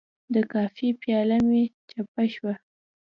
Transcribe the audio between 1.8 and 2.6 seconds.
چپه شوه.